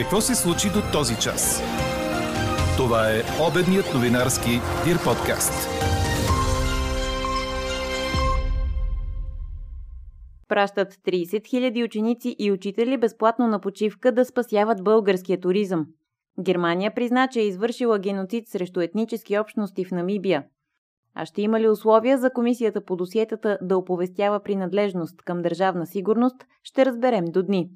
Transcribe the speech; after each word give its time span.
Какво 0.00 0.20
се 0.20 0.34
случи 0.34 0.68
до 0.68 0.80
този 0.92 1.14
час? 1.14 1.62
Това 2.76 3.10
е 3.10 3.22
обедният 3.48 3.94
новинарски 3.94 4.50
Дир 4.84 4.96
подкаст. 5.04 5.52
Пращат 10.48 10.94
30 10.94 11.24
000 11.24 11.84
ученици 11.84 12.36
и 12.38 12.52
учители 12.52 12.98
безплатно 12.98 13.46
на 13.46 13.60
почивка 13.60 14.12
да 14.12 14.24
спасяват 14.24 14.84
българския 14.84 15.40
туризъм. 15.40 15.86
Германия 16.40 16.94
призна, 16.94 17.28
че 17.28 17.40
е 17.40 17.46
извършила 17.46 17.98
геноцид 17.98 18.48
срещу 18.48 18.80
етнически 18.80 19.38
общности 19.38 19.84
в 19.84 19.90
Намибия. 19.90 20.44
А 21.14 21.26
ще 21.26 21.42
има 21.42 21.60
ли 21.60 21.68
условия 21.68 22.18
за 22.18 22.30
комисията 22.30 22.84
по 22.84 22.96
досиетата 22.96 23.58
да 23.62 23.76
оповестява 23.76 24.40
принадлежност 24.40 25.22
към 25.22 25.42
държавна 25.42 25.86
сигурност, 25.86 26.46
ще 26.62 26.86
разберем 26.86 27.24
до 27.24 27.42
дни. 27.42 27.70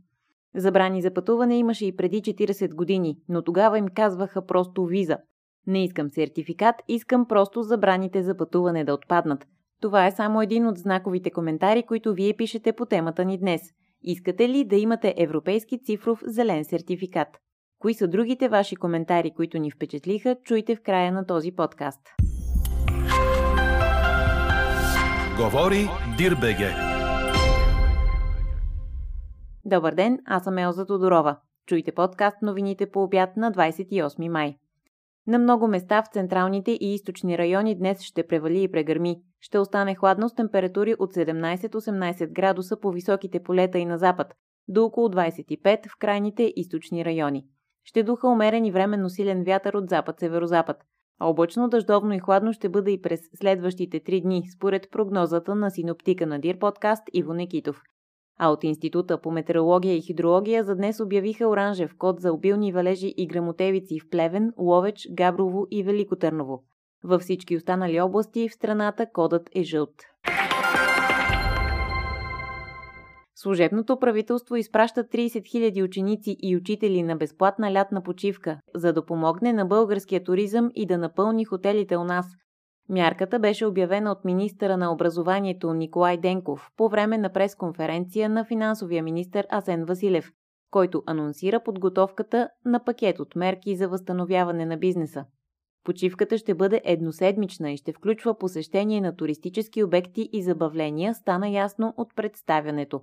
Забрани 0.56 1.02
за 1.02 1.14
пътуване 1.14 1.58
имаше 1.58 1.86
и 1.86 1.96
преди 1.96 2.22
40 2.22 2.74
години, 2.74 3.18
но 3.28 3.42
тогава 3.42 3.78
им 3.78 3.88
казваха 3.88 4.46
просто 4.46 4.84
виза. 4.84 5.18
Не 5.66 5.84
искам 5.84 6.10
сертификат, 6.10 6.76
искам 6.88 7.26
просто 7.28 7.62
забраните 7.62 8.22
за 8.22 8.36
пътуване 8.36 8.84
да 8.84 8.94
отпаднат. 8.94 9.46
Това 9.80 10.06
е 10.06 10.12
само 10.12 10.42
един 10.42 10.66
от 10.66 10.78
знаковите 10.78 11.30
коментари, 11.30 11.82
които 11.82 12.14
вие 12.14 12.34
пишете 12.36 12.72
по 12.72 12.86
темата 12.86 13.24
ни 13.24 13.38
днес. 13.38 13.62
Искате 14.02 14.48
ли 14.48 14.64
да 14.64 14.76
имате 14.76 15.14
европейски 15.16 15.82
цифров 15.84 16.22
зелен 16.26 16.64
сертификат? 16.64 17.28
Кои 17.78 17.94
са 17.94 18.08
другите 18.08 18.48
ваши 18.48 18.76
коментари, 18.76 19.30
които 19.30 19.58
ни 19.58 19.70
впечатлиха, 19.70 20.36
чуйте 20.44 20.76
в 20.76 20.82
края 20.82 21.12
на 21.12 21.26
този 21.26 21.52
подкаст. 21.52 22.00
Говори 25.38 25.88
Дирбеге. 26.18 26.93
Добър 29.66 29.94
ден, 29.94 30.18
аз 30.26 30.44
съм 30.44 30.58
Елза 30.58 30.86
Тодорова. 30.86 31.36
Чуйте 31.66 31.92
подкаст 31.92 32.36
новините 32.42 32.90
по 32.90 33.02
обяд 33.02 33.36
на 33.36 33.52
28 33.52 34.28
май. 34.28 34.56
На 35.26 35.38
много 35.38 35.68
места 35.68 36.02
в 36.02 36.12
централните 36.12 36.70
и 36.72 36.94
източни 36.94 37.38
райони 37.38 37.78
днес 37.78 38.00
ще 38.00 38.26
превали 38.26 38.62
и 38.62 38.70
прегърми. 38.70 39.22
Ще 39.40 39.58
остане 39.58 39.94
хладно 39.94 40.28
с 40.28 40.34
температури 40.34 40.94
от 40.98 41.14
17-18 41.14 42.32
градуса 42.32 42.80
по 42.80 42.90
високите 42.90 43.42
полета 43.42 43.78
и 43.78 43.84
на 43.84 43.98
запад, 43.98 44.34
до 44.68 44.84
около 44.84 45.08
25 45.08 45.88
в 45.88 45.96
крайните 45.98 46.52
източни 46.56 47.04
райони. 47.04 47.44
Ще 47.84 48.02
духа 48.02 48.28
умерен 48.28 48.64
и 48.64 48.72
временно 48.72 49.10
силен 49.10 49.44
вятър 49.44 49.74
от 49.74 49.88
запад-северозапад. 49.88 50.76
Облачно, 51.20 51.68
дъждовно 51.68 52.14
и 52.14 52.18
хладно 52.18 52.52
ще 52.52 52.68
бъде 52.68 52.90
и 52.90 53.02
през 53.02 53.20
следващите 53.34 54.00
три 54.00 54.20
дни, 54.20 54.42
според 54.56 54.90
прогнозата 54.90 55.54
на 55.54 55.70
синоптика 55.70 56.26
на 56.26 56.40
Дир 56.40 56.58
подкаст 56.58 57.02
Иво 57.12 57.34
Некитов. 57.34 57.82
А 58.38 58.48
от 58.48 58.64
Института 58.64 59.20
по 59.20 59.30
метеорология 59.30 59.96
и 59.96 60.00
хидрология 60.00 60.64
за 60.64 60.74
днес 60.74 61.00
обявиха 61.00 61.48
оранжев 61.48 61.94
код 61.98 62.20
за 62.20 62.32
обилни 62.32 62.72
валежи 62.72 63.14
и 63.16 63.26
грамотевици 63.26 64.00
в 64.00 64.08
Плевен, 64.10 64.52
Ловеч, 64.58 65.08
Габрово 65.10 65.66
и 65.70 65.82
Велико 65.82 66.16
Търново. 66.16 66.62
Във 67.04 67.22
всички 67.22 67.56
останали 67.56 68.00
области 68.00 68.48
в 68.48 68.54
страната 68.54 69.06
кодът 69.12 69.50
е 69.54 69.62
жълт. 69.62 69.94
Служебното 73.36 73.98
правителство 73.98 74.56
изпраща 74.56 75.04
30 75.04 75.28
000 75.28 75.84
ученици 75.84 76.36
и 76.42 76.56
учители 76.56 77.02
на 77.02 77.16
безплатна 77.16 77.72
лятна 77.72 78.02
почивка, 78.02 78.58
за 78.74 78.92
да 78.92 79.06
помогне 79.06 79.52
на 79.52 79.66
българския 79.66 80.24
туризъм 80.24 80.70
и 80.74 80.86
да 80.86 80.98
напълни 80.98 81.44
хотелите 81.44 81.96
у 81.96 82.04
нас. 82.04 82.26
Мярката 82.88 83.38
беше 83.38 83.66
обявена 83.66 84.12
от 84.12 84.24
министъра 84.24 84.76
на 84.76 84.92
образованието 84.92 85.74
Николай 85.74 86.16
Денков 86.16 86.70
по 86.76 86.88
време 86.88 87.18
на 87.18 87.32
пресконференция 87.32 88.28
на 88.28 88.44
финансовия 88.44 89.02
министр 89.02 89.44
Асен 89.50 89.84
Василев, 89.84 90.32
който 90.70 91.02
анонсира 91.06 91.62
подготовката 91.62 92.48
на 92.64 92.84
пакет 92.84 93.20
от 93.20 93.36
мерки 93.36 93.76
за 93.76 93.88
възстановяване 93.88 94.66
на 94.66 94.76
бизнеса. 94.76 95.24
Почивката 95.84 96.38
ще 96.38 96.54
бъде 96.54 96.80
едноседмична 96.84 97.72
и 97.72 97.76
ще 97.76 97.92
включва 97.92 98.38
посещение 98.38 99.00
на 99.00 99.16
туристически 99.16 99.84
обекти 99.84 100.28
и 100.32 100.42
забавления, 100.42 101.14
стана 101.14 101.48
ясно 101.48 101.94
от 101.96 102.14
представянето. 102.16 103.00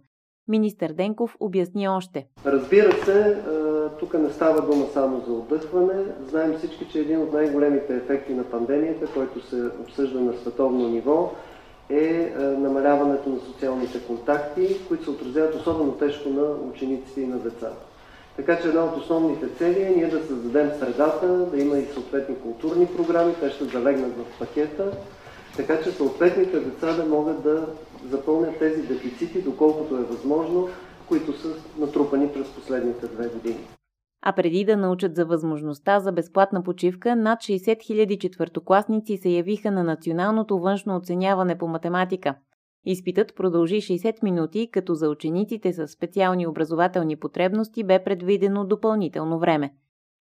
Министър 0.47 0.93
Денков 0.93 1.35
обясни 1.39 1.87
още. 1.87 2.27
Разбира 2.45 2.91
се, 2.91 3.43
тук 3.99 4.13
не 4.13 4.29
става 4.29 4.61
дума 4.61 4.85
само 4.93 5.23
за 5.27 5.33
отдъхване. 5.33 6.03
Знаем 6.29 6.57
всички, 6.57 6.87
че 6.91 6.99
един 6.99 7.21
от 7.21 7.33
най-големите 7.33 7.95
ефекти 7.95 8.33
на 8.33 8.43
пандемията, 8.43 9.05
който 9.13 9.47
се 9.47 9.69
обсъжда 9.81 10.19
на 10.19 10.33
световно 10.33 10.87
ниво, 10.87 11.31
е 11.89 12.33
намаляването 12.37 13.29
на 13.29 13.39
социалните 13.39 13.99
контакти, 13.99 14.77
които 14.87 15.03
се 15.03 15.09
отразяват 15.09 15.55
особено 15.55 15.91
тежко 15.91 16.29
на 16.29 16.43
учениците 16.73 17.21
и 17.21 17.27
на 17.27 17.37
децата. 17.37 17.85
Така 18.35 18.61
че 18.61 18.67
една 18.67 18.83
от 18.83 18.97
основните 18.97 19.47
цели 19.57 19.81
е 19.81 19.93
ние 19.95 20.07
да 20.07 20.27
създадем 20.27 20.71
средата, 20.79 21.27
да 21.27 21.61
има 21.61 21.77
и 21.77 21.85
съответни 21.85 22.35
културни 22.35 22.87
програми, 22.87 23.33
те 23.39 23.49
ще 23.49 23.65
залегнат 23.65 24.11
в 24.17 24.39
пакета, 24.39 24.91
така 25.57 25.81
че 25.83 25.91
съответните 25.91 26.59
деца 26.59 26.93
да 26.93 27.05
могат 27.05 27.43
да 27.43 27.67
запълнят 28.09 28.59
тези 28.59 28.81
дефицити, 28.81 29.41
доколкото 29.41 29.95
е 29.95 30.03
възможно, 30.03 30.69
които 31.07 31.39
са 31.39 31.47
натрупани 31.77 32.27
през 32.27 32.47
последните 32.47 33.07
две 33.07 33.27
години. 33.27 33.67
А 34.21 34.33
преди 34.33 34.65
да 34.65 34.77
научат 34.77 35.15
за 35.15 35.25
възможността 35.25 35.99
за 35.99 36.11
безплатна 36.11 36.63
почивка, 36.63 37.15
над 37.15 37.39
60 37.39 37.77
000 37.77 38.17
четвъртокласници 38.17 39.17
се 39.17 39.29
явиха 39.29 39.71
на 39.71 39.83
националното 39.83 40.59
външно 40.59 40.95
оценяване 40.95 41.57
по 41.57 41.67
математика. 41.67 42.35
Изпитът 42.85 43.35
продължи 43.35 43.75
60 43.75 44.23
минути, 44.23 44.69
като 44.71 44.93
за 44.93 45.09
учениците 45.09 45.73
с 45.73 45.87
специални 45.87 46.47
образователни 46.47 47.15
потребности 47.15 47.83
бе 47.83 48.03
предвидено 48.03 48.65
допълнително 48.65 49.39
време. 49.39 49.73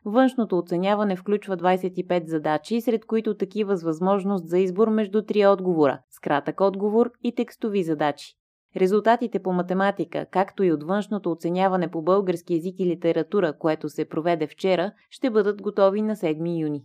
Външното 0.04 0.58
оценяване 0.58 1.16
включва 1.16 1.56
25 1.56 2.26
задачи, 2.26 2.80
сред 2.80 3.04
които 3.04 3.34
такива 3.34 3.76
с 3.76 3.82
възможност 3.82 4.48
за 4.48 4.58
избор 4.58 4.88
между 4.88 5.22
три 5.22 5.46
отговора– 5.46 6.00
с 6.10 6.20
кратък 6.20 6.60
отговор 6.60 7.10
и 7.22 7.34
текстови 7.34 7.82
задачи. 7.82 8.39
Резултатите 8.76 9.38
по 9.38 9.53
математика, 9.53 10.26
както 10.31 10.62
и 10.62 10.72
от 10.72 10.82
външното 10.82 11.31
оценяване 11.31 11.88
по 11.88 12.03
български 12.03 12.54
язик 12.54 12.81
и 12.81 12.86
литература, 12.86 13.53
което 13.58 13.88
се 13.88 14.04
проведе 14.04 14.47
вчера, 14.47 14.92
ще 15.10 15.31
бъдат 15.31 15.62
готови 15.62 16.03
на 16.03 16.16
7 16.16 16.60
юни. 16.62 16.84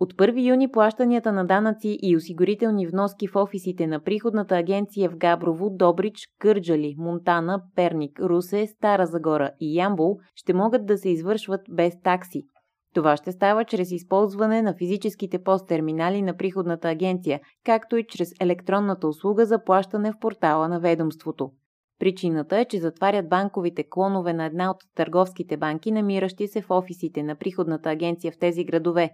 От 0.00 0.14
1 0.14 0.48
юни 0.48 0.70
плащанията 0.70 1.32
на 1.32 1.46
данъци 1.46 1.98
и 2.02 2.16
осигурителни 2.16 2.86
вноски 2.86 3.28
в 3.28 3.36
офисите 3.36 3.86
на 3.86 4.00
приходната 4.00 4.56
агенция 4.56 5.10
в 5.10 5.16
Габрово, 5.16 5.70
Добрич, 5.70 6.14
Кърджали, 6.38 6.94
Монтана, 6.98 7.62
Перник, 7.76 8.20
Русе, 8.20 8.66
Стара 8.66 9.06
Загора 9.06 9.50
и 9.60 9.78
Ямбол 9.78 10.18
ще 10.34 10.54
могат 10.54 10.86
да 10.86 10.98
се 10.98 11.08
извършват 11.08 11.60
без 11.70 12.00
такси. 12.02 12.46
Това 12.94 13.16
ще 13.16 13.32
става 13.32 13.64
чрез 13.64 13.90
използване 13.90 14.62
на 14.62 14.74
физическите 14.74 15.42
посттерминали 15.42 16.22
на 16.22 16.36
приходната 16.36 16.88
агенция, 16.88 17.40
както 17.64 17.96
и 17.96 18.06
чрез 18.08 18.32
електронната 18.40 19.08
услуга 19.08 19.46
за 19.46 19.64
плащане 19.64 20.12
в 20.12 20.18
портала 20.20 20.68
на 20.68 20.80
ведомството. 20.80 21.50
Причината 21.98 22.58
е, 22.58 22.64
че 22.64 22.80
затварят 22.80 23.28
банковите 23.28 23.84
клонове 23.90 24.32
на 24.32 24.44
една 24.44 24.70
от 24.70 24.76
търговските 24.94 25.56
банки, 25.56 25.92
намиращи 25.92 26.48
се 26.48 26.62
в 26.62 26.70
офисите 26.70 27.22
на 27.22 27.34
приходната 27.34 27.90
агенция 27.90 28.32
в 28.32 28.38
тези 28.38 28.64
градове, 28.64 29.10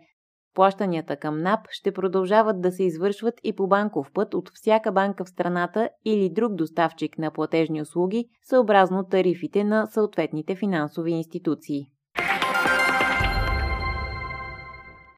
Плащанията 0.59 1.17
към 1.17 1.43
НАП 1.43 1.61
ще 1.71 1.93
продължават 1.93 2.61
да 2.61 2.73
се 2.73 2.85
извършват 2.85 3.35
и 3.45 3.53
по 3.53 3.67
банков 3.69 4.11
път 4.15 4.35
от 4.35 4.51
всяка 4.55 4.93
банка 4.93 5.25
в 5.25 5.29
страната 5.29 5.91
или 6.05 6.31
друг 6.31 6.55
доставчик 6.55 7.19
на 7.19 7.31
платежни 7.31 7.83
услуги, 7.83 8.29
съобразно 8.43 9.05
тарифите 9.05 9.65
на 9.65 9.87
съответните 9.87 10.57
финансови 10.57 11.13
институции. 11.13 11.87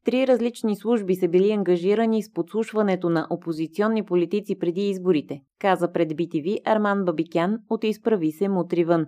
Три 0.04 0.26
различни 0.26 0.76
служби 0.76 1.16
са 1.16 1.28
били 1.28 1.52
ангажирани 1.52 2.22
с 2.22 2.32
подслушването 2.32 3.08
на 3.08 3.26
опозиционни 3.30 4.04
политици 4.04 4.58
преди 4.58 4.80
изборите, 4.80 5.40
каза 5.58 5.92
пред 5.92 6.10
BTV 6.10 6.58
Арман 6.64 7.04
Бабикян 7.04 7.58
от 7.70 7.84
Изправи 7.84 8.32
се 8.32 8.48
Мутривън. 8.48 9.06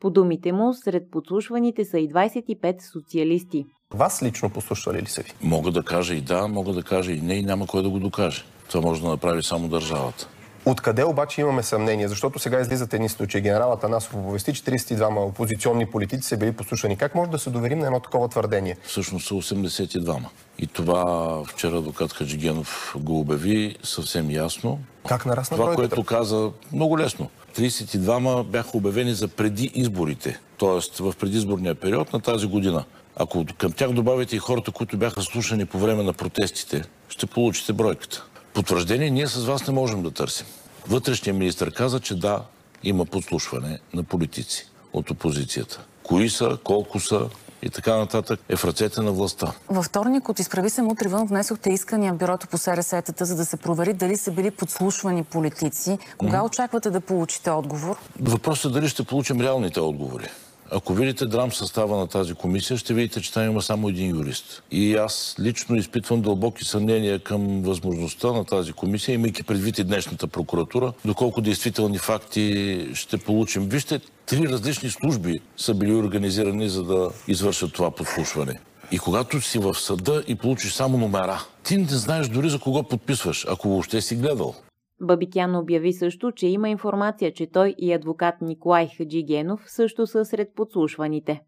По 0.00 0.10
думите 0.10 0.52
му, 0.52 0.72
сред 0.74 1.02
подслушваните 1.10 1.84
са 1.84 1.98
и 1.98 2.08
25 2.08 2.92
социалисти. 2.92 3.64
Вас 3.94 4.22
лично 4.22 4.50
послушвали 4.50 5.02
ли 5.02 5.06
са 5.06 5.22
ви? 5.22 5.32
Мога 5.42 5.70
да 5.70 5.82
кажа 5.82 6.14
и 6.14 6.20
да, 6.20 6.48
мога 6.48 6.72
да 6.72 6.82
кажа 6.82 7.12
и 7.12 7.20
не 7.20 7.34
и 7.34 7.42
няма 7.42 7.66
кой 7.66 7.82
да 7.82 7.90
го 7.90 7.98
докаже. 7.98 8.44
Това 8.68 8.80
може 8.80 9.02
да 9.02 9.08
направи 9.08 9.42
само 9.42 9.68
държавата. 9.68 10.28
Откъде 10.64 11.04
обаче 11.04 11.40
имаме 11.40 11.62
съмнение? 11.62 12.08
Защото 12.08 12.38
сега 12.38 12.60
излизат 12.60 12.94
едни 12.94 13.08
случаи. 13.08 13.40
Генералът 13.40 13.84
Анасов 13.84 14.14
оповести, 14.14 14.54
че 14.54 14.62
32 14.62 15.28
опозиционни 15.28 15.86
политици 15.86 16.28
са 16.28 16.36
били 16.36 16.52
послушани. 16.52 16.96
Как 16.96 17.14
може 17.14 17.30
да 17.30 17.38
се 17.38 17.50
доверим 17.50 17.78
на 17.78 17.86
едно 17.86 18.00
такова 18.00 18.28
твърдение? 18.28 18.76
Всъщност 18.82 19.26
са 19.26 19.34
82 19.34 20.18
И 20.58 20.66
това 20.66 21.42
вчера 21.46 21.76
адвокат 21.76 22.12
Хаджигенов 22.12 22.94
го 22.98 23.20
обяви 23.20 23.76
съвсем 23.82 24.30
ясно. 24.30 24.78
Как 25.08 25.26
нарасна 25.26 25.56
Това, 25.56 25.74
което 25.74 26.04
каза, 26.04 26.50
много 26.72 26.98
лесно. 26.98 27.30
32 27.56 28.44
бяха 28.44 28.76
обявени 28.76 29.14
за 29.14 29.28
преди 29.28 29.70
изборите, 29.74 30.38
т.е. 30.58 31.02
в 31.02 31.14
предизборния 31.20 31.74
период 31.74 32.12
на 32.12 32.20
тази 32.20 32.46
година. 32.46 32.84
Ако 33.16 33.44
към 33.58 33.72
тях 33.72 33.90
добавите 33.90 34.36
и 34.36 34.38
хората, 34.38 34.70
които 34.70 34.96
бяха 34.96 35.22
слушани 35.22 35.66
по 35.66 35.78
време 35.78 36.02
на 36.02 36.12
протестите, 36.12 36.82
ще 37.08 37.26
получите 37.26 37.72
бройката. 37.72 38.24
Потвърждение 38.54 39.10
ние 39.10 39.26
с 39.26 39.44
вас 39.44 39.66
не 39.66 39.74
можем 39.74 40.02
да 40.02 40.10
търсим. 40.10 40.46
Вътрешният 40.88 41.38
министр 41.38 41.70
каза, 41.70 42.00
че 42.00 42.14
да, 42.14 42.42
има 42.82 43.04
подслушване 43.04 43.78
на 43.94 44.02
политици. 44.02 44.66
от 44.92 45.10
опозицията. 45.10 45.80
Кои 46.02 46.30
са, 46.30 46.58
колко 46.64 47.00
са, 47.00 47.28
и 47.62 47.70
така 47.70 47.96
нататък 47.96 48.40
е 48.48 48.56
в 48.56 48.64
ръцете 48.64 49.00
на 49.00 49.12
властта. 49.12 49.52
Във 49.68 49.84
вторник 49.84 50.28
от 50.28 50.38
изправи 50.38 50.70
се 50.70 50.82
мутри 50.82 51.08
вън 51.08 51.26
внесохте 51.26 51.70
искания 51.70 52.12
в 52.12 52.16
бюрото 52.16 52.46
по 52.46 52.58
СРС-тата, 52.58 53.22
за 53.22 53.36
да 53.36 53.44
се 53.44 53.56
провери 53.56 53.92
дали 53.92 54.16
са 54.16 54.32
били 54.32 54.50
подслушвани 54.50 55.24
политици. 55.24 55.98
Кога 56.18 56.38
mm-hmm. 56.38 56.46
очаквате 56.46 56.90
да 56.90 57.00
получите 57.00 57.50
отговор? 57.50 57.96
Въпросът 58.20 58.70
е 58.70 58.74
дали 58.74 58.88
ще 58.88 59.02
получим 59.02 59.40
реалните 59.40 59.80
отговори. 59.80 60.28
Ако 60.72 60.94
видите 60.94 61.26
драм 61.26 61.52
състава 61.52 61.96
на 61.96 62.06
тази 62.06 62.34
комисия, 62.34 62.76
ще 62.76 62.94
видите, 62.94 63.20
че 63.20 63.32
там 63.32 63.44
има 63.44 63.62
само 63.62 63.88
един 63.88 64.16
юрист. 64.16 64.62
И 64.70 64.94
аз 64.94 65.36
лично 65.40 65.76
изпитвам 65.76 66.22
дълбоки 66.22 66.64
съмнения 66.64 67.18
към 67.18 67.62
възможността 67.62 68.32
на 68.32 68.44
тази 68.44 68.72
комисия, 68.72 69.14
имайки 69.14 69.42
предвид 69.42 69.78
и 69.78 69.84
днешната 69.84 70.26
прокуратура, 70.26 70.92
доколко 71.04 71.40
действителни 71.40 71.98
факти 71.98 72.88
ще 72.94 73.18
получим. 73.18 73.68
Вижте, 73.68 74.00
три 74.26 74.48
различни 74.48 74.90
служби 74.90 75.40
са 75.56 75.74
били 75.74 75.94
организирани, 75.94 76.68
за 76.68 76.84
да 76.84 77.10
извършат 77.28 77.72
това 77.72 77.90
подслушване. 77.90 78.60
И 78.92 78.98
когато 78.98 79.40
си 79.40 79.58
в 79.58 79.74
съда 79.74 80.24
и 80.28 80.34
получиш 80.34 80.72
само 80.72 80.98
номера, 80.98 81.44
ти 81.64 81.76
не 81.76 81.86
знаеш 81.88 82.28
дори 82.28 82.50
за 82.50 82.58
кого 82.58 82.82
подписваш, 82.82 83.46
ако 83.48 83.68
въобще 83.68 84.00
си 84.00 84.16
гледал. 84.16 84.54
Бабикян 85.02 85.56
обяви 85.56 85.92
също, 85.92 86.32
че 86.32 86.46
има 86.46 86.68
информация, 86.68 87.32
че 87.32 87.50
той 87.50 87.74
и 87.78 87.92
адвокат 87.92 88.34
Николай 88.40 88.88
Хаджигенов 88.88 89.62
също 89.66 90.06
са 90.06 90.24
сред 90.24 90.48
подслушваните. 90.54 91.40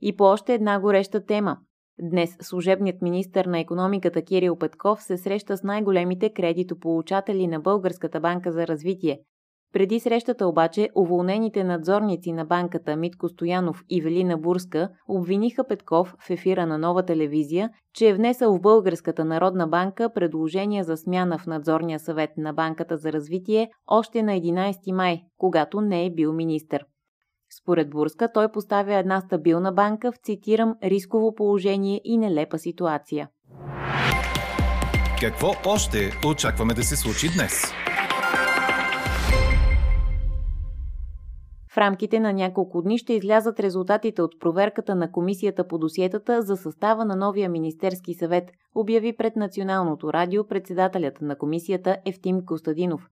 И 0.00 0.16
по 0.16 0.24
още 0.24 0.54
една 0.54 0.80
гореща 0.80 1.26
тема. 1.26 1.56
Днес 2.00 2.36
служебният 2.40 3.02
министр 3.02 3.50
на 3.50 3.58
економиката 3.58 4.22
Кирил 4.22 4.56
Петков 4.56 5.02
се 5.02 5.16
среща 5.16 5.56
с 5.56 5.62
най-големите 5.62 6.32
кредитополучатели 6.32 7.46
на 7.46 7.60
Българската 7.60 8.20
банка 8.20 8.52
за 8.52 8.66
развитие 8.66 9.20
преди 9.72 10.00
срещата 10.00 10.46
обаче, 10.46 10.88
уволнените 10.94 11.64
надзорници 11.64 12.32
на 12.32 12.44
банката 12.44 12.96
Митко 12.96 13.28
Стоянов 13.28 13.84
и 13.90 14.02
Велина 14.02 14.36
Бурска 14.36 14.88
обвиниха 15.08 15.64
Петков 15.64 16.14
в 16.20 16.30
ефира 16.30 16.66
на 16.66 16.78
нова 16.78 17.02
телевизия, 17.02 17.70
че 17.94 18.08
е 18.08 18.14
внесъл 18.14 18.56
в 18.56 18.60
Българската 18.60 19.24
народна 19.24 19.66
банка 19.66 20.10
предложение 20.14 20.84
за 20.84 20.96
смяна 20.96 21.38
в 21.38 21.46
надзорния 21.46 21.98
съвет 21.98 22.30
на 22.36 22.52
Банката 22.52 22.96
за 22.96 23.12
развитие 23.12 23.70
още 23.86 24.22
на 24.22 24.32
11 24.32 24.92
май, 24.92 25.20
когато 25.38 25.80
не 25.80 26.06
е 26.06 26.10
бил 26.10 26.32
министър. 26.32 26.84
Според 27.62 27.90
Бурска, 27.90 28.32
той 28.32 28.52
поставя 28.52 28.94
една 28.94 29.20
стабилна 29.20 29.72
банка 29.72 30.12
в, 30.12 30.16
цитирам, 30.16 30.74
рисково 30.82 31.34
положение 31.34 32.00
и 32.04 32.18
нелепа 32.18 32.58
ситуация. 32.58 33.28
Какво 35.20 35.48
още 35.66 36.10
очакваме 36.26 36.74
да 36.74 36.82
се 36.82 36.96
случи 36.96 37.28
днес? 37.36 37.62
В 41.78 41.80
рамките 41.80 42.20
на 42.20 42.32
няколко 42.32 42.82
дни 42.82 42.98
ще 42.98 43.12
излязат 43.12 43.60
резултатите 43.60 44.22
от 44.22 44.40
проверката 44.40 44.94
на 44.94 45.12
комисията 45.12 45.68
по 45.68 45.78
досиетата 45.78 46.42
за 46.42 46.56
състава 46.56 47.04
на 47.04 47.16
новия 47.16 47.48
Министерски 47.48 48.14
съвет, 48.14 48.50
обяви 48.74 49.16
пред 49.16 49.36
Националното 49.36 50.12
радио 50.12 50.46
председателят 50.46 51.20
на 51.20 51.36
комисията 51.36 51.96
Евтим 52.06 52.46
Костадинов. 52.46 53.08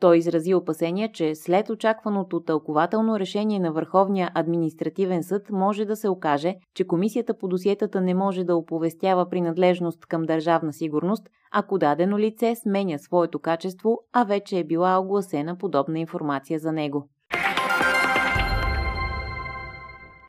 Той 0.00 0.18
изрази 0.18 0.54
опасения, 0.54 1.12
че 1.12 1.34
след 1.34 1.70
очакваното 1.70 2.40
тълкователно 2.40 3.18
решение 3.18 3.58
на 3.58 3.72
Върховния 3.72 4.30
административен 4.34 5.22
съд 5.22 5.50
може 5.50 5.84
да 5.84 5.96
се 5.96 6.08
окаже, 6.08 6.54
че 6.74 6.86
комисията 6.86 7.38
по 7.38 7.48
досиетата 7.48 8.00
не 8.00 8.14
може 8.14 8.44
да 8.44 8.56
оповестява 8.56 9.28
принадлежност 9.28 10.06
към 10.06 10.22
държавна 10.22 10.72
сигурност, 10.72 11.28
ако 11.52 11.78
дадено 11.78 12.18
лице 12.18 12.54
сменя 12.54 12.98
своето 12.98 13.38
качество, 13.38 13.98
а 14.12 14.24
вече 14.24 14.58
е 14.58 14.64
била 14.64 14.98
огласена 14.98 15.58
подобна 15.58 15.98
информация 15.98 16.58
за 16.58 16.72
него. 16.72 17.08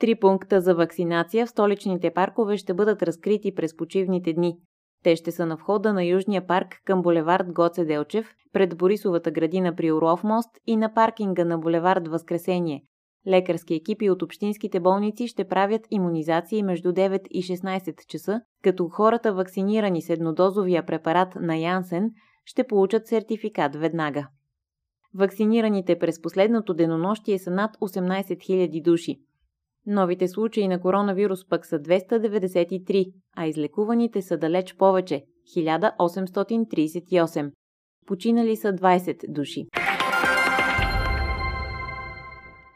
Три 0.02 0.16
пункта 0.16 0.62
за 0.62 0.76
вакцинация 0.76 1.46
в 1.46 1.50
столичните 1.50 2.14
паркове 2.14 2.58
ще 2.58 2.74
бъдат 2.74 3.04
разкрити 3.04 3.56
през 3.56 3.78
почивните 3.78 4.34
дни. 4.34 4.58
Те 5.04 5.16
ще 5.16 5.32
са 5.32 5.46
на 5.46 5.56
входа 5.56 5.94
на 5.94 6.04
Южния 6.04 6.48
парк 6.48 6.68
към 6.86 7.02
булевард 7.02 7.54
Гоце 7.54 7.86
Делчев, 7.86 8.34
пред 8.54 8.78
Борисовата 8.78 9.32
градина 9.32 9.76
при 9.76 9.92
Орлов 9.92 10.24
мост 10.24 10.50
и 10.68 10.78
на 10.78 10.94
паркинга 10.94 11.46
на 11.46 11.58
булевард 11.58 12.08
Възкресение. 12.08 12.84
Лекарски 13.28 13.74
екипи 13.74 14.10
от 14.10 14.22
общинските 14.22 14.80
болници 14.80 15.28
ще 15.28 15.48
правят 15.48 15.82
иммунизации 15.92 16.64
между 16.64 16.90
9 16.90 17.28
и 17.28 17.44
16 17.44 18.06
часа, 18.08 18.42
като 18.64 18.90
хората 18.90 19.34
вакцинирани 19.34 20.02
с 20.02 20.10
еднодозовия 20.10 20.86
препарат 20.86 21.36
на 21.36 21.58
Янсен 21.58 22.12
ще 22.46 22.64
получат 22.64 23.08
сертификат 23.08 23.76
веднага. 23.76 24.28
Вакцинираните 25.16 26.00
през 26.00 26.22
последното 26.22 26.74
денонощие 26.74 27.40
са 27.40 27.52
над 27.52 27.78
18 27.78 28.38
000 28.38 28.84
души. 28.84 29.20
Новите 29.86 30.28
случаи 30.28 30.68
на 30.68 30.82
коронавирус 30.82 31.48
пък 31.48 31.66
са 31.66 31.80
293, 31.80 33.14
а 33.38 33.46
излекуваните 33.46 34.22
са 34.22 34.38
далеч 34.38 34.76
повече– 34.76 35.24
1838. 35.58 37.52
Починали 38.08 38.56
са 38.56 38.74
20 38.74 39.32
души. 39.32 39.66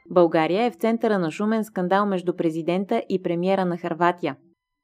България 0.09 0.63
е 0.63 0.71
в 0.71 0.75
центъра 0.75 1.19
на 1.19 1.31
шумен 1.31 1.63
скандал 1.63 2.05
между 2.05 2.35
президента 2.35 3.03
и 3.09 3.21
премиера 3.21 3.65
на 3.65 3.77
Харватия. 3.77 4.37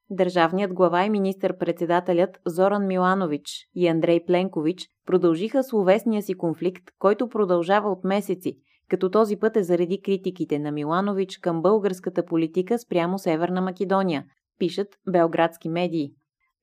Държавният 0.10 0.74
глава 0.74 1.06
и 1.06 1.10
министър-председателят 1.10 2.40
Зоран 2.46 2.88
Миланович 2.88 3.68
и 3.76 3.88
Андрей 3.88 4.26
Пленкович 4.26 4.88
продължиха 5.06 5.64
словесния 5.64 6.22
си 6.22 6.34
конфликт, 6.34 6.84
който 7.00 7.30
продължава 7.30 7.90
от 7.90 8.04
месеци– 8.04 8.58
като 8.92 9.10
този 9.10 9.36
път 9.36 9.58
е 9.58 9.64
заради 9.64 10.02
критиките 10.02 10.60
на 10.60 10.72
Миланович 10.72 11.38
към 11.38 11.62
българската 11.62 12.26
политика 12.26 12.80
спрямо 12.80 13.20
Северна 13.20 13.62
Македония, 13.62 14.26
пишат 14.60 14.88
белградски 15.12 15.70
медии. 15.70 16.12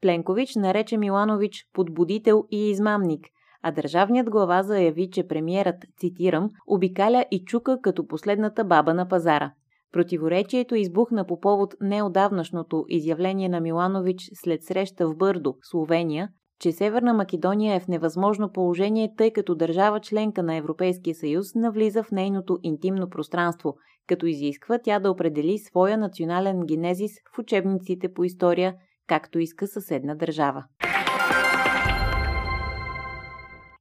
Пленкович 0.01 0.55
нарече 0.57 0.97
Миланович 0.97 1.65
подбудител 1.73 2.45
и 2.51 2.71
измамник, 2.71 3.27
а 3.63 3.71
държавният 3.71 4.31
глава 4.31 4.63
заяви, 4.63 5.11
че 5.11 5.27
премиерът, 5.27 5.85
цитирам, 6.01 6.51
обикаля 6.67 7.25
и 7.31 7.45
чука 7.45 7.79
като 7.83 8.07
последната 8.07 8.65
баба 8.65 8.95
на 8.95 9.09
пазара. 9.09 9.53
Противоречието 9.93 10.75
избухна 10.75 11.27
по 11.27 11.41
повод 11.41 11.75
неодавнашното 11.81 12.85
изявление 12.89 13.49
на 13.49 13.61
Миланович 13.61 14.31
след 14.35 14.63
среща 14.63 15.09
в 15.09 15.17
Бърдо, 15.17 15.55
Словения, 15.63 16.29
че 16.61 16.73
Северна 16.73 17.15
Македония 17.15 17.77
е 17.77 17.81
в 17.81 17.89
невъзможно 17.89 18.53
положение, 18.53 19.15
тъй 19.17 19.33
като 19.33 19.55
държава 19.55 20.01
членка 20.01 20.43
на 20.43 20.55
Европейския 20.55 21.15
съюз 21.15 21.55
навлиза 21.55 22.03
в 22.03 22.11
нейното 22.11 22.59
интимно 22.63 23.11
пространство, 23.11 23.77
като 24.07 24.27
изисква 24.27 24.79
тя 24.79 24.99
да 24.99 25.11
определи 25.11 25.59
своя 25.59 25.99
национален 25.99 26.61
генезис 26.67 27.13
в 27.35 27.39
учебниците 27.39 28.13
по 28.13 28.25
история, 28.25 28.75
както 29.07 29.39
иска 29.39 29.67
съседна 29.67 30.17
държава. 30.17 30.65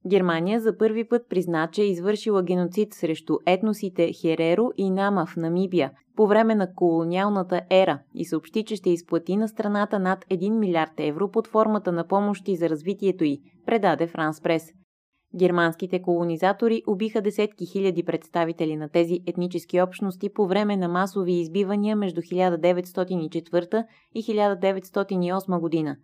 Германия 0.06 0.60
за 0.60 0.76
първи 0.76 1.08
път 1.08 1.22
призна, 1.28 1.68
че 1.72 1.82
е 1.82 1.90
извършила 1.90 2.42
геноцид 2.42 2.94
срещу 2.94 3.36
етносите 3.46 4.12
Хереро 4.12 4.70
и 4.76 4.90
Нама 4.90 5.26
в 5.26 5.36
Намибия 5.36 5.92
по 6.16 6.26
време 6.26 6.54
на 6.54 6.74
колониалната 6.74 7.60
ера 7.70 7.98
и 8.14 8.24
съобщи, 8.24 8.64
че 8.64 8.76
ще 8.76 8.90
изплати 8.90 9.36
на 9.36 9.48
страната 9.48 9.98
над 9.98 10.24
1 10.24 10.58
милиард 10.58 10.92
евро 10.98 11.30
под 11.30 11.46
формата 11.46 11.92
на 11.92 12.06
помощи 12.06 12.56
за 12.56 12.68
развитието 12.68 13.24
й, 13.24 13.40
предаде 13.66 14.06
Франс 14.06 14.40
Прес. 14.40 14.62
Германските 15.38 16.02
колонизатори 16.02 16.82
убиха 16.86 17.20
десетки 17.20 17.66
хиляди 17.66 18.04
представители 18.04 18.76
на 18.76 18.88
тези 18.88 19.20
етнически 19.26 19.80
общности 19.80 20.32
по 20.34 20.46
време 20.46 20.76
на 20.76 20.88
масови 20.88 21.32
избивания 21.32 21.96
между 21.96 22.20
1904 22.20 23.84
и 24.14 24.22
1908 24.22 25.60
година. 25.60 25.96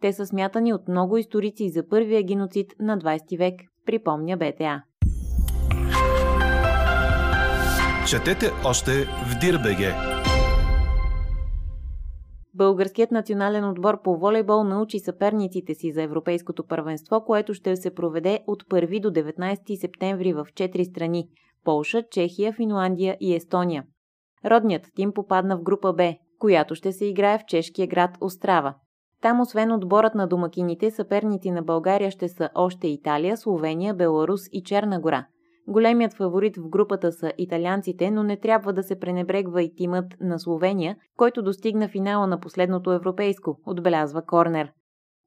Те 0.00 0.12
са 0.12 0.26
смятани 0.26 0.72
от 0.72 0.88
много 0.88 1.16
историци 1.16 1.68
за 1.68 1.88
първия 1.88 2.22
геноцид 2.22 2.72
на 2.80 2.98
20 2.98 3.38
век, 3.38 3.54
припомня 3.86 4.36
БТА. 4.36 4.82
Четете 8.08 8.50
още 8.64 8.90
в 9.04 9.38
Дирбеге. 9.40 9.92
Българският 12.54 13.10
национален 13.10 13.64
отбор 13.64 14.02
по 14.02 14.16
волейбол 14.16 14.64
научи 14.64 14.98
съперниците 14.98 15.74
си 15.74 15.92
за 15.92 16.02
Европейското 16.02 16.66
първенство, 16.66 17.24
което 17.26 17.54
ще 17.54 17.76
се 17.76 17.94
проведе 17.94 18.40
от 18.46 18.62
1 18.62 19.00
до 19.00 19.10
19 19.10 19.80
септември 19.80 20.32
в 20.32 20.46
4 20.52 20.90
страни– 20.90 21.28
Полша, 21.64 22.02
Чехия, 22.10 22.52
Финландия 22.52 23.16
и 23.20 23.34
Естония. 23.34 23.84
Родният 24.44 24.86
тим 24.94 25.12
попадна 25.12 25.56
в 25.56 25.62
група 25.62 25.92
Б, 25.92 26.14
която 26.38 26.74
ще 26.74 26.92
се 26.92 27.06
играе 27.06 27.38
в 27.38 27.44
чешкия 27.46 27.86
град 27.86 28.10
Острава. 28.20 28.74
Там, 29.26 29.40
освен 29.40 29.72
отборът 29.72 30.14
на 30.14 30.26
домакините, 30.26 30.90
съперници 30.90 31.50
на 31.50 31.62
България 31.62 32.10
ще 32.10 32.28
са 32.28 32.50
още 32.54 32.88
Италия, 32.88 33.36
Словения, 33.36 33.94
Беларус 33.94 34.40
и 34.52 34.62
Черна 34.62 35.00
гора. 35.00 35.26
Големият 35.68 36.14
фаворит 36.14 36.56
в 36.56 36.68
групата 36.68 37.12
са 37.12 37.32
италианците, 37.38 38.10
но 38.10 38.22
не 38.22 38.36
трябва 38.36 38.72
да 38.72 38.82
се 38.82 38.98
пренебрегва 38.98 39.62
и 39.62 39.74
тимът 39.74 40.04
на 40.20 40.38
Словения, 40.38 40.96
който 41.16 41.42
достигна 41.42 41.88
финала 41.88 42.26
на 42.26 42.40
последното 42.40 42.92
европейско, 42.92 43.58
отбелязва 43.66 44.22
Корнер. 44.22 44.72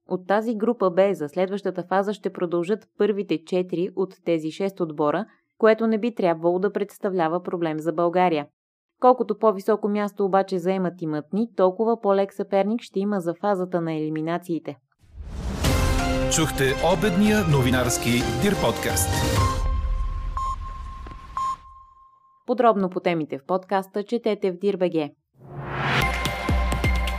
От 0.10 0.28
тази 0.28 0.56
група 0.56 0.92
Б 0.92 1.14
за 1.14 1.30
следващата 1.30 1.84
фаза 1.84 2.14
ще 2.14 2.34
продължат 2.34 2.88
първите 2.98 3.44
четири 3.46 3.90
от 3.96 4.14
тези 4.26 4.52
шест 4.52 4.80
отбора, 4.80 5.26
което 5.58 5.88
не 5.88 5.98
би 5.98 6.16
трябвало 6.16 6.60
да 6.60 6.72
представлява 6.72 7.44
проблем 7.44 7.80
за 7.80 7.94
България. 7.94 8.48
Колкото 9.00 9.38
по-високо 9.40 9.90
място 9.90 10.26
обаче 10.26 10.60
заемат 10.60 11.02
и 11.02 11.08
мътни, 11.08 11.48
толкова 11.56 12.02
по-лек 12.02 12.34
съперник 12.34 12.82
ще 12.82 13.00
има 13.00 13.20
за 13.20 13.34
фазата 13.34 13.82
на 13.82 13.94
елиминациите. 13.94 14.78
Чухте 16.36 16.64
обедния 16.98 17.38
новинарски 17.52 18.10
Дир 18.42 18.54
подкаст. 18.66 19.10
Подробно 22.46 22.90
по 22.90 23.00
темите 23.00 23.38
в 23.38 23.46
подкаста 23.46 24.04
четете 24.04 24.52
в 24.52 24.58
Дирбеге. 24.58 25.12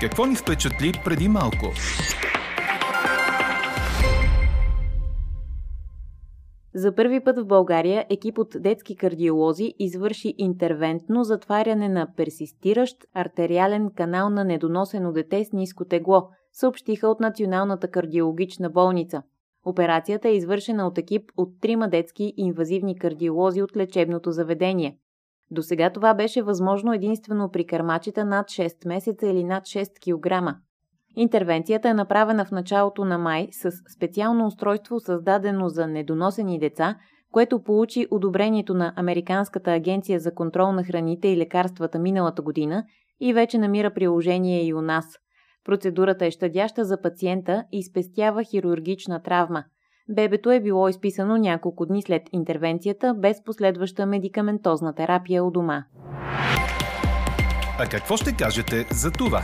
Какво 0.01 0.27
ни 0.27 0.35
впечатли 0.35 0.93
преди 1.05 1.29
малко? 1.29 1.67
За 6.75 6.95
първи 6.95 7.25
път 7.25 7.39
в 7.39 7.47
България 7.47 8.07
екип 8.11 8.39
от 8.39 8.49
детски 8.59 8.97
кардиолози 8.97 9.75
извърши 9.79 10.35
интервентно 10.39 11.25
затваряне 11.25 11.89
на 11.89 12.15
персистиращ 12.17 12.97
артериален 13.15 13.91
канал 13.97 14.31
на 14.31 14.45
недоносено 14.45 15.13
дете 15.13 15.45
с 15.45 15.53
ниско 15.53 15.85
тегло, 15.85 16.29
съобщиха 16.53 17.09
от 17.09 17.21
Националната 17.21 17.89
кардиологична 17.89 18.71
болница. 18.71 19.23
Операцията 19.65 20.29
е 20.29 20.37
извършена 20.37 20.87
от 20.87 20.99
екип 20.99 21.31
от 21.37 21.49
трима 21.61 21.89
детски 21.89 22.35
инвазивни 22.37 22.99
кардиолози 22.99 23.63
от 23.63 23.77
лечебното 23.77 24.31
заведение. 24.31 24.99
До 25.51 25.63
сега 25.63 25.91
това 25.91 26.15
беше 26.15 26.43
възможно 26.43 26.93
единствено 26.93 27.51
при 27.51 27.67
кърмачета 27.67 28.25
над 28.25 28.47
6 28.47 28.89
месеца 28.89 29.27
или 29.27 29.45
над 29.45 29.65
6 29.65 29.89
кг. 30.51 30.57
Интервенцията 31.17 31.89
е 31.89 31.95
направена 31.95 32.45
в 32.45 32.51
началото 32.51 33.05
на 33.05 33.19
май 33.19 33.49
с 33.53 33.71
специално 33.97 34.47
устройство, 34.47 35.01
създадено 35.01 35.69
за 35.69 35.87
недоносени 35.87 36.59
деца, 36.59 36.97
което 37.33 37.63
получи 37.63 38.07
одобрението 38.11 38.75
на 38.75 38.93
Американската 38.97 39.73
агенция 39.73 40.21
за 40.21 40.35
контрол 40.35 40.73
на 40.73 40.85
храните 40.85 41.29
и 41.29 41.37
лекарствата 41.37 41.99
миналата 41.99 42.43
година 42.43 42.85
и 43.21 43.33
вече 43.33 43.59
намира 43.59 43.95
приложение 43.95 44.67
и 44.67 44.75
у 44.75 44.81
нас. 44.81 45.05
Процедурата 45.65 46.27
е 46.27 46.31
щадяща 46.31 46.85
за 46.85 47.03
пациента 47.03 47.65
и 47.73 47.83
спестява 47.83 48.45
хирургична 48.45 49.23
травма. 49.23 49.65
Бебето 50.09 50.51
е 50.51 50.61
било 50.61 50.89
изписано 50.89 51.37
няколко 51.37 51.87
дни 51.87 52.03
след 52.03 52.23
интервенцията 52.33 53.15
без 53.15 53.45
последваща 53.45 54.07
медикаментозна 54.07 54.95
терапия 54.95 55.45
у 55.45 55.51
дома. 55.51 55.85
А 57.79 57.87
какво 57.91 58.17
ще 58.17 58.37
кажете 58.37 58.87
за 58.91 59.11
това? 59.11 59.43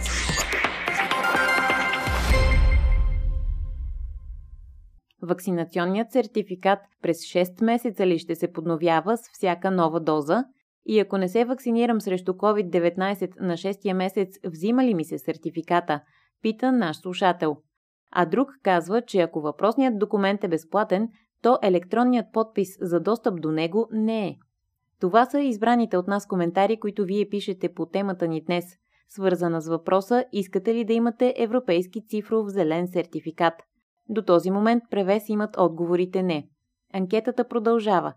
Вакцинационният 5.26 6.12
сертификат 6.12 6.78
през 7.02 7.18
6 7.18 7.64
месеца 7.64 8.06
ли 8.06 8.18
ще 8.18 8.34
се 8.34 8.52
подновява 8.52 9.16
с 9.16 9.20
всяка 9.32 9.70
нова 9.70 10.00
доза? 10.00 10.44
И 10.86 11.00
ако 11.00 11.18
не 11.18 11.28
се 11.28 11.44
вакцинирам 11.44 12.00
срещу 12.00 12.32
COVID-19 12.32 13.40
на 13.40 13.52
6 13.52 13.92
месец, 13.92 14.38
взима 14.44 14.84
ли 14.84 14.94
ми 14.94 15.04
се 15.04 15.18
сертификата? 15.18 16.00
Пита 16.42 16.72
наш 16.72 16.96
слушател. 16.96 17.56
А 18.12 18.26
друг 18.26 18.48
казва, 18.62 19.02
че 19.02 19.20
ако 19.20 19.40
въпросният 19.40 19.98
документ 19.98 20.44
е 20.44 20.48
безплатен, 20.48 21.08
то 21.42 21.58
електронният 21.62 22.26
подпис 22.32 22.68
за 22.80 23.00
достъп 23.00 23.40
до 23.40 23.52
него 23.52 23.88
не 23.92 24.28
е. 24.28 24.36
Това 25.00 25.26
са 25.26 25.40
избраните 25.40 25.96
от 25.96 26.06
нас 26.06 26.26
коментари, 26.26 26.80
които 26.80 27.04
вие 27.04 27.28
пишете 27.28 27.74
по 27.74 27.86
темата 27.86 28.28
ни 28.28 28.40
днес, 28.40 28.64
свързана 29.08 29.60
с 29.60 29.68
въпроса 29.68 30.24
искате 30.32 30.74
ли 30.74 30.84
да 30.84 30.92
имате 30.92 31.34
европейски 31.36 32.06
цифров 32.06 32.48
зелен 32.48 32.88
сертификат– 32.88 33.54
до 34.08 34.22
този 34.22 34.50
момент 34.50 34.82
превес 34.90 35.28
имат 35.28 35.56
отговорите 35.58 36.22
не. 36.22 36.48
Анкетата 36.94 37.48
продължава. 37.48 38.12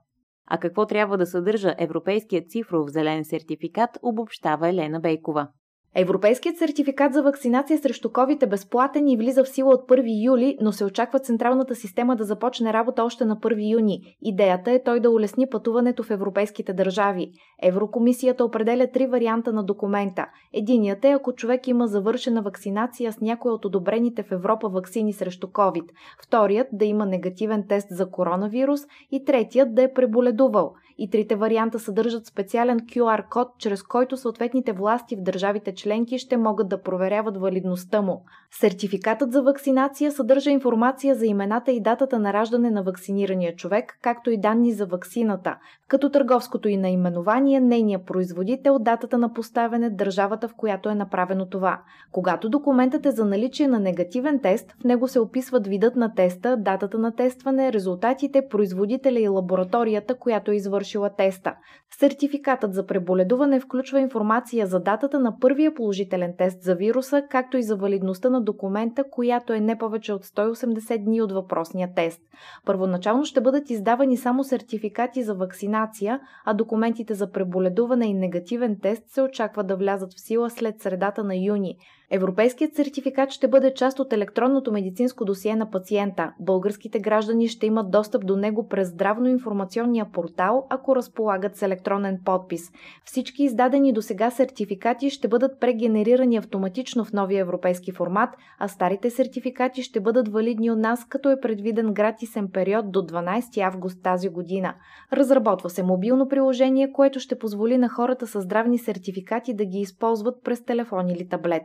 А 0.48 0.58
какво 0.58 0.86
трябва 0.86 1.18
да 1.18 1.26
съдържа 1.26 1.76
Европейският 1.78 2.50
цифров 2.50 2.90
зелен 2.90 3.26
сертификат, 3.26 4.00
обобщава 4.02 4.70
Елена 4.70 5.00
Бейкова. 5.00 5.48
Европейският 5.96 6.58
сертификат 6.58 7.14
за 7.14 7.24
вакцинация 7.24 7.80
срещу 7.80 8.10
COVID 8.10 8.44
е 8.44 8.48
безплатен 8.48 9.08
и 9.08 9.18
влиза 9.18 9.44
в 9.44 9.50
сила 9.50 9.74
от 9.74 9.90
1 9.90 10.26
юли, 10.26 10.58
но 10.62 10.72
се 10.72 10.86
очаква 10.86 11.20
централната 11.20 11.76
система 11.76 12.16
да 12.16 12.24
започне 12.24 12.74
работа 12.74 13.04
още 13.04 13.26
на 13.26 13.38
1 13.38 13.72
юни. 13.72 14.18
Идеята 14.22 14.72
е 14.72 14.84
той 14.84 15.00
да 15.00 15.10
улесни 15.10 15.50
пътуването 15.50 16.04
в 16.04 16.12
европейските 16.12 16.74
държави. 16.74 17.32
Еврокомисията 17.64 18.46
определя 18.46 18.88
три 18.92 19.08
варианта 19.08 19.54
на 19.54 19.64
документа. 19.64 20.26
Единият 20.54 21.06
е 21.06 21.10
ако 21.10 21.34
човек 21.34 21.68
има 21.68 21.88
завършена 21.88 22.42
вакцинация 22.42 23.14
с 23.14 23.22
някоя 23.22 23.54
от 23.54 23.66
одобрените 23.66 24.24
в 24.24 24.32
Европа 24.32 24.70
вакцини 24.70 25.14
срещу 25.14 25.48
COVID. 25.48 25.90
Вторият 26.24 26.68
да 26.74 26.86
има 26.86 27.06
негативен 27.06 27.68
тест 27.68 27.88
за 27.92 28.12
коронавирус 28.12 28.82
и 29.12 29.26
третият 29.26 29.76
да 29.76 29.84
е 29.84 29.94
преболедувал. 29.94 30.74
И 31.02 31.10
трите 31.10 31.36
варианта 31.36 31.80
съдържат 31.80 32.26
специален 32.26 32.80
QR 32.80 33.30
код, 33.30 33.48
чрез 33.58 33.84
който 33.84 34.18
съответните 34.18 34.74
власти 34.74 35.16
в 35.16 35.22
държавите 35.22 35.74
членки 35.80 36.20
ще 36.20 36.38
могат 36.38 36.70
да 36.70 36.82
проверяват 36.82 37.38
валидността 37.38 38.02
му. 38.02 38.26
Сертификатът 38.52 39.32
за 39.32 39.42
вакцинация 39.42 40.12
съдържа 40.12 40.52
информация 40.52 41.16
за 41.16 41.26
имената 41.26 41.72
и 41.72 41.82
датата 41.82 42.20
на 42.20 42.34
раждане 42.34 42.72
на 42.72 42.84
вакцинирания 42.84 43.56
човек, 43.56 44.00
както 44.02 44.32
и 44.32 44.38
данни 44.38 44.72
за 44.72 44.86
ваксината, 44.86 45.58
като 45.88 46.10
търговското 46.10 46.70
и 46.70 46.78
наименование, 46.78 47.60
нейния 47.60 48.06
производител, 48.06 48.80
датата 48.80 49.18
на 49.18 49.34
поставяне, 49.34 49.90
държавата 49.90 50.48
в 50.48 50.54
която 50.58 50.90
е 50.90 50.96
направено 50.96 51.46
това. 51.46 51.82
Когато 52.12 52.50
документът 52.50 53.06
е 53.06 53.12
за 53.12 53.26
наличие 53.26 53.68
на 53.68 53.80
негативен 53.80 54.40
тест, 54.40 54.76
в 54.82 54.84
него 54.84 55.08
се 55.08 55.20
описват 55.20 55.68
видът 55.68 55.96
на 55.96 56.14
теста, 56.14 56.58
датата 56.58 56.98
на 56.98 57.16
тестване, 57.16 57.74
резултатите, 57.74 58.48
производителя 58.50 59.20
и 59.20 59.28
лабораторията, 59.28 60.16
която 60.16 60.52
е 60.52 60.56
извършила 60.56 61.10
теста. 61.10 61.56
Сертификатът 62.00 62.74
за 62.74 62.86
преболедуване 62.86 63.60
включва 63.60 64.00
информация 64.00 64.68
за 64.68 64.80
датата 64.80 65.20
на 65.20 65.40
първия 65.40 65.74
положителен 65.74 66.34
тест 66.38 66.64
за 66.64 66.76
вируса, 66.76 67.24
както 67.30 67.58
и 67.58 67.64
за 67.64 67.76
валидността 67.76 68.39
на 68.40 68.46
документа, 68.46 69.04
която 69.12 69.54
е 69.54 69.60
не 69.60 69.78
повече 69.78 70.14
от 70.14 70.26
180 70.26 71.04
дни 71.04 71.22
от 71.22 71.32
въпросния 71.32 71.94
тест. 71.96 72.22
Първоначално 72.66 73.26
ще 73.26 73.42
бъдат 73.42 73.70
издавани 73.70 74.18
само 74.18 74.44
сертификати 74.44 75.24
за 75.24 75.36
вакцинация, 75.36 76.20
а 76.46 76.54
документите 76.54 77.14
за 77.14 77.32
преболедуване 77.32 78.06
и 78.06 78.14
негативен 78.14 78.80
тест 78.82 79.04
се 79.08 79.22
очаква 79.22 79.64
да 79.64 79.76
влязат 79.76 80.14
в 80.14 80.22
сила 80.22 80.50
след 80.50 80.82
средата 80.82 81.24
на 81.24 81.36
юни. 81.36 81.78
Европейският 82.12 82.76
сертификат 82.76 83.32
ще 83.32 83.48
бъде 83.48 83.74
част 83.74 84.00
от 84.00 84.14
електронното 84.14 84.72
медицинско 84.72 85.26
досие 85.26 85.56
на 85.56 85.72
пациента. 85.72 86.34
Българските 86.40 87.00
граждани 87.00 87.48
ще 87.48 87.66
имат 87.66 87.92
достъп 87.92 88.26
до 88.26 88.36
него 88.36 88.68
през 88.68 88.90
здравно-информационния 88.90 90.12
портал, 90.14 90.68
ако 90.70 90.96
разполагат 90.96 91.56
с 91.56 91.62
електронен 91.62 92.20
подпис. 92.26 92.62
Всички 93.06 93.44
издадени 93.44 93.94
до 93.94 94.02
сега 94.02 94.32
сертификати 94.32 95.10
ще 95.10 95.28
бъдат 95.28 95.60
прегенерирани 95.60 96.38
автоматично 96.38 97.06
в 97.06 97.14
новия 97.14 97.42
европейски 97.42 97.92
формат, 97.92 98.30
а 98.60 98.68
старите 98.68 99.10
сертификати 99.10 99.84
ще 99.84 100.00
бъдат 100.00 100.28
валидни 100.28 100.72
от 100.72 100.80
нас, 100.80 101.06
като 101.10 101.30
е 101.30 101.40
предвиден 101.40 101.94
гратисен 101.94 102.50
период 102.54 102.92
до 102.92 103.00
12 103.00 103.62
август 103.62 104.04
тази 104.04 104.30
година. 104.30 104.74
Разработва 105.14 105.70
се 105.70 105.84
мобилно 105.84 106.28
приложение, 106.28 106.92
което 106.92 107.20
ще 107.20 107.40
позволи 107.40 107.78
на 107.78 107.90
хората 107.90 108.28
с 108.28 108.42
здравни 108.42 108.78
сертификати 108.78 109.54
да 109.54 109.66
ги 109.66 109.80
използват 109.80 110.44
през 110.44 110.66
телефон 110.66 111.10
или 111.10 111.28
таблет. 111.28 111.64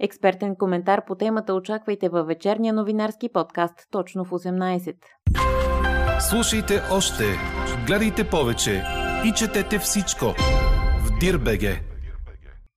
Експертен 0.00 0.56
коментар 0.56 1.04
по 1.04 1.14
темата 1.14 1.54
очаквайте 1.54 2.08
във 2.08 2.26
вечерния 2.26 2.74
новинарски 2.74 3.28
подкаст 3.28 3.74
точно 3.90 4.24
в 4.24 4.30
18. 4.30 4.96
Слушайте 6.30 6.82
още, 6.92 7.24
гледайте 7.86 8.24
повече 8.24 8.82
и 9.24 9.32
четете 9.32 9.78
всичко 9.78 10.24
в 11.04 11.18
Дирбеге. 11.20 11.89